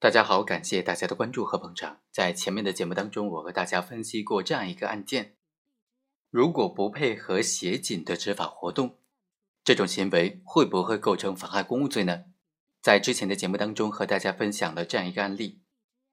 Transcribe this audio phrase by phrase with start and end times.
[0.00, 2.00] 大家好，感谢大家的关注和捧场。
[2.10, 5.36] 在前面的节目当中，我和大家分析过这样一个案件：
[6.30, 8.96] 如果不配合协警的执法活动，
[9.62, 12.24] 这种行为会不会构成妨害公务罪呢？
[12.80, 15.60] 在之前的节目当中和大家分享了这样一个案例，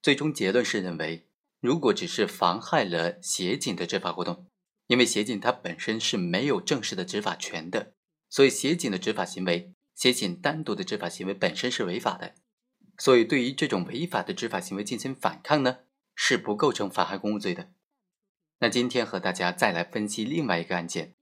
[0.00, 1.26] 最终结论是认为，
[1.58, 4.46] 如果只是妨害了协警的执法活动，
[4.86, 7.94] 因为协警他本身是没有正式的执法权的，
[8.30, 12.36] 所以协警的执法行为，协警单独的执法行为本身是违法的。
[12.98, 15.78] 所以，对于这种违法的执法行为进行反抗呢，
[16.14, 17.72] 是不构成妨害公务罪的。
[18.58, 21.16] 那今天和大家再来分析另外一个案件：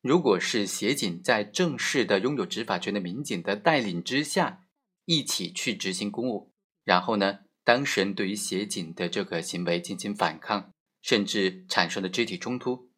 [0.00, 4.64] 如果是协警在正式的拥有执法权的民警的带领之下，
[5.04, 6.54] 一起去执行公务，
[6.84, 12.90] 然后呢，当事人对于协警的这个行为进行反抗，甚至产生了肢体冲突，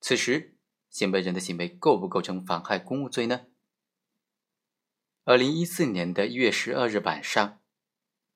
[0.00, 0.56] 此时
[0.90, 3.42] 行为人的行为构不构成妨害公务罪呢？
[5.24, 7.60] 二零一四年的一月十二日晚上，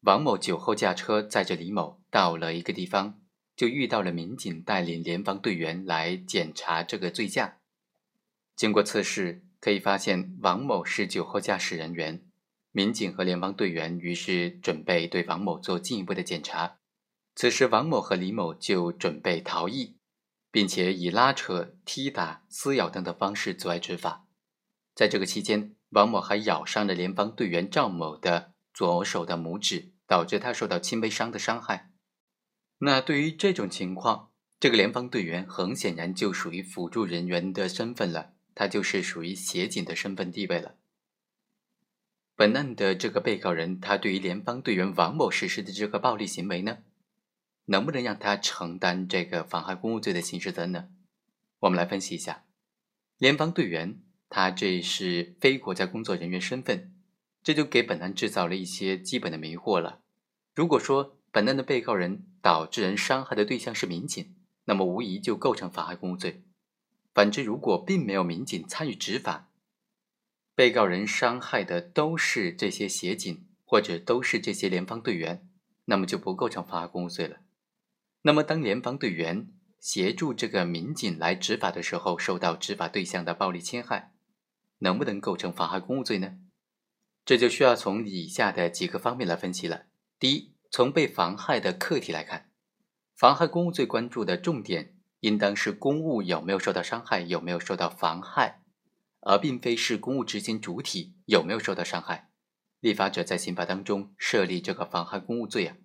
[0.02, 3.20] 王某酒后驾车载着李某到了一个地方，
[3.56, 7.58] 就遇到了民警带领联防队员来检查这个醉驾。
[8.54, 12.22] 经过测试，可以发现王某是酒后驾驶人员。
[12.70, 16.76] 民警和联防队员于是准备对王某做进一步的检查。
[17.34, 19.96] 此时，王某和李某就准备逃逸，
[20.52, 24.26] 并且以拉扯、踢打、撕咬等等方式阻碍执法。
[24.94, 31.90] 在这个期间，王某还咬伤了联防队员赵某的左手的拇指，导致他受到轻微伤的伤害。
[32.78, 40.74] 那对于这种情况，这个联防队员很显然就属于辅助人员的身份了，他就是属于协警的身份地位了。
[42.34, 46.78] 本案的这个被告人，他对于联防队员王某实施的这个暴力行为呢，
[47.66, 50.88] 能不能让他承担这个妨害公务罪的刑事责任呢？
[51.60, 52.44] 我们来分析一下，
[53.16, 54.02] 联防队员。
[54.28, 56.94] 他这是非国家工作人员身份，
[57.42, 60.00] 这就给本案制造了一些基本的迷惑了。
[60.54, 66.42] 如果说本案的被告人导致人伤害的对象是民警，那么无疑就构成妨害公务罪。
[67.14, 69.50] 反之，如果并没有民警参与执法，
[70.54, 75.48] 被告人伤害的都是这些协警或者都是这些联防队员，
[75.84, 77.38] 那么就不构成妨害公务罪了。
[78.22, 84.14] 那么当联防队员协助这个民警来执法的时候，受到执法对象的暴力侵害。
[84.78, 86.38] 能不能构成妨害公务罪呢？
[87.24, 89.86] 这就需要从以下的几个方面来分析了。
[90.18, 92.50] 第一，从被妨害的客体来看，
[93.16, 98.62] 妨害公务罪关注的重点应当是公务有没有受到伤害，有没有受到妨害，
[99.20, 102.30] 而并非是公务执行主体有没有受到伤害。
[102.80, 105.76] 立法者在刑法当中设立这个妨害公务罪啊，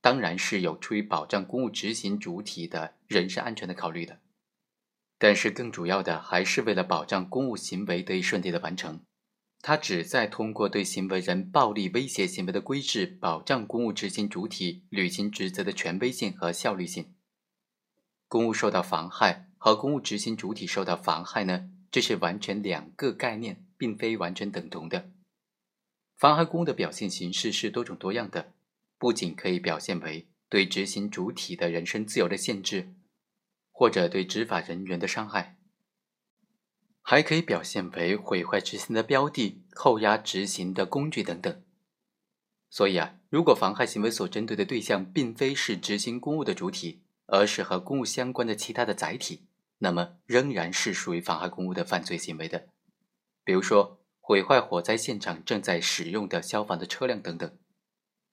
[0.00, 4.18] 当然是有出于保障公务执行主体的人身安全的考虑的。
[5.18, 9.00] 但是更主要的还是为了保障公务行为得以顺利的完成，
[9.60, 17.14] 它旨在通过对行为人暴力威胁行为的规制，保障公务执行主体履行职责的权威性和效率性。
[18.28, 25.10] 公务受到妨害和公务执行主体受到妨害呢，这是完全两个概念，并非完全等同的。
[26.16, 28.52] 妨害公务的表现形式是多种多样的，
[28.98, 32.94] 不仅可以表现为对执行主体的人身自由的限制。
[33.78, 35.56] 或者对执法人员的伤害，
[37.00, 41.62] 还可以表现为毁坏执行的标的、扣押执行的工具等等。
[42.68, 49.46] 所以啊，如果妨害行为所针对的对象并非是执行公务的主体，而是和公务相关的其他的载体，
[49.78, 52.66] 那么仍然是属于妨害公务的犯罪行为的。
[53.44, 57.56] 比如说，毁坏火灾现场正在使用的消防的车辆等等。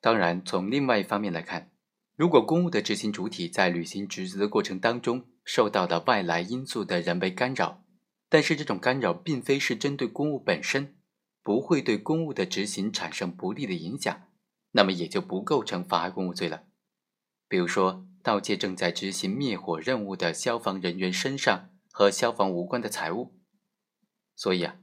[0.02, 1.70] 当然，从另外一方面来看，
[2.16, 7.86] 如果公务的执行主体在履行职责的过程当中，受到的外来因素的人为干扰，
[8.28, 10.96] 但是这种干扰并非是针对公务本身，
[11.44, 14.24] 不会对公务的执行产生不利的影响，
[14.72, 16.64] 那么也就不构成妨害公务罪了。
[17.48, 23.36] 比如说，盗窃正在执行灭火任务的消防人员身上和消防无关的财物。
[24.36, 24.78] 所以啊，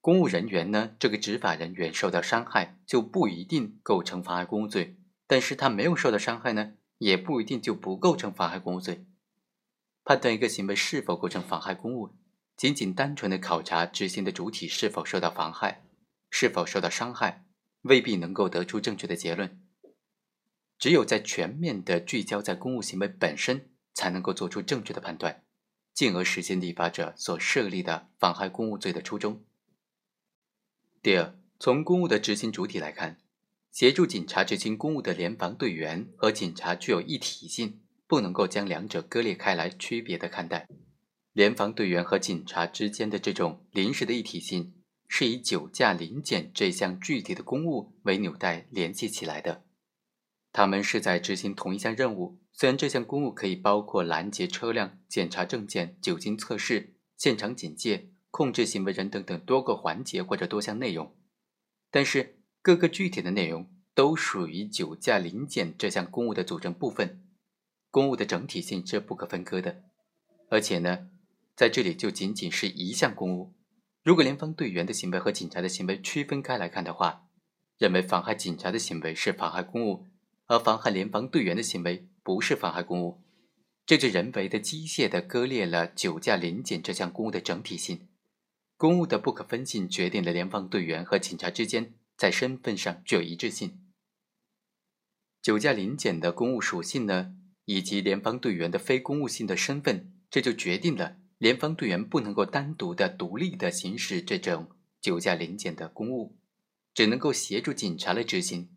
[0.00, 4.98] 公务人员呢，这个执法人员受到伤害就不一定构成妨害公务罪，
[5.28, 9.06] 但是他没有受到伤害呢，也不一定就不构成妨害公务罪。
[10.06, 12.14] 判断一个行为是否构成妨害公务，
[12.56, 15.82] 仅仅单纯的考察执行的主体是否受到妨害、
[16.30, 17.44] 是否受到伤害，
[17.82, 19.60] 未必能够得出正确的结论。
[20.78, 25.42] 只有在全面的聚焦在公务行为本身，才能够做出正确的判断，
[25.92, 29.42] 进而实现立法者所设立的妨害公务罪的初衷。
[31.02, 33.18] 第二，从公务的执行主体来看，
[33.72, 37.80] 协助警察执行公务的联防队员和警察具有一体性。
[38.06, 40.68] 不能够将两者割裂开来，区别的看待。
[41.32, 44.74] 联防队员和警察之间的这种临时的一体性，
[45.08, 49.64] 是以酒驾临检这项具体的公务为纽带联系起来的。
[50.52, 61.14] 他们是在执行同一项任务，虽然这项公务可以包括拦截车辆、检查证件、酒精测试、现场警戒、控制行为人等等多个环节或者多项内容，
[61.90, 67.25] 但是各个具体的内容都属于酒驾临检这项公务的组成部分，
[67.96, 69.82] 公务的整体性是不可分割的。
[70.50, 71.08] 而且呢，
[71.54, 73.54] 在这里就仅仅是一项公务。
[74.02, 77.26] 如果联防队员的行为和警察的行为区分开来看的话，
[77.78, 80.04] 认为妨害警察的行为是妨害公务。
[80.44, 83.22] 而妨害联防队员的行为不是妨害公务，
[83.86, 88.08] 这就人为的、机械的割裂了酒驾临检这项公务的整体性。
[88.76, 93.80] 公务的不可分性决定了联防队员和警察之间在身份上具有一致性。
[95.40, 97.34] 酒驾临检的公务属性呢，
[97.66, 104.70] 以及联防队员的非公务性的身份，这就决定了联防队员不能够单独的、独立的行使这种
[105.00, 106.34] 酒驾临检的公务，
[106.94, 108.70] 只能够协助警察来执行。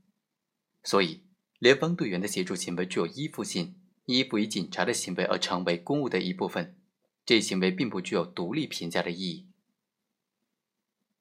[0.84, 1.22] 所以。
[1.60, 3.76] 联防队员的协助行为具有依附性，
[4.06, 6.78] 依附于警察的行为而成为公务的一部分，
[7.26, 9.50] 这一行为并不具有独立评价的意义。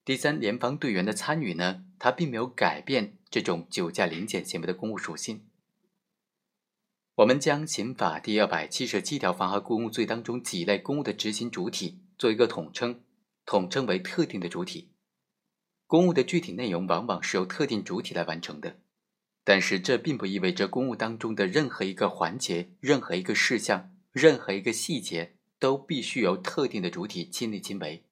[0.05, 5.48] 第三，联防队员的参与呢，它并没有改变这种酒驾临检行为的公务属性。
[7.19, 13.01] 我们将刑法第二百七十七条妨害公务罪当中几类公务的执行主体做一个统称，
[13.45, 14.93] 统称为特定的主体。
[15.89, 18.79] 公务的具体内容往往是由特定主体来完成的。
[19.43, 28.05] 但是这并不意味着公务当中的任何一个环节、任何一个事项、任何一个细节都必须由特定的主体亲力亲为。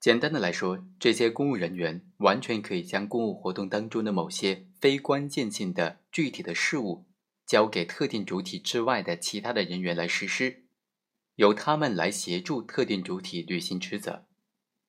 [0.00, 7.04] 简单的来说，这些公务人员完全可以将公务活动当中的某些非关键性的具体的事务
[7.46, 10.64] 交给特定主体之外的其他的人员来实施，
[11.36, 14.26] 由他们来协助特定主体履行职责。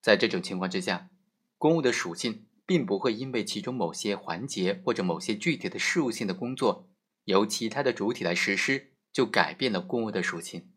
[0.02, 1.10] 在这种情况之下，
[1.58, 2.44] 公务的属性。
[2.68, 6.90] 并不会因为其中某些环节或者某些具体的事务性的工作
[7.24, 10.70] 由其他的主体来实施，就改变了公务的属性。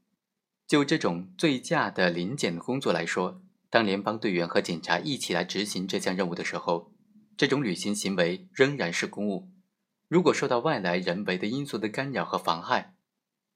[0.68, 6.92] 就这种醉驾的临检的工作来说，当联邦队员和警察一起来执行这项任务的时候，
[7.36, 9.50] 这种履行行为仍然是公务。
[10.10, 12.94] 如果受到外来人为的因素的干扰和妨害，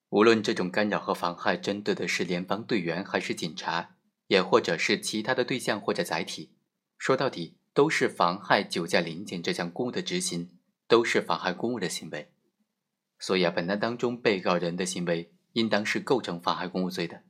[0.08, 3.96] 无论这种干扰和妨害针对的是联邦队员还是警察，
[4.28, 6.54] 也或者是其他的对象或者载体，
[6.96, 7.58] 说到底。
[7.74, 12.30] 都是妨害酒驾临检这项公务的执行，都是妨害公务的行为，
[13.18, 17.24] 所以啊，本案当中被告人的行为应当是构成妨害公务罪的。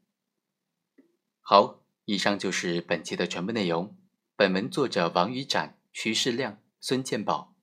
[1.40, 3.96] 好，以上就是本期的全部内容。
[4.36, 7.53] 本文作者王宇展、徐世亮、孙建宝，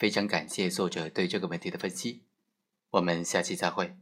[0.00, 2.24] 非常感谢作者对这个问题的分析。
[2.92, 3.98] 我们下期再会。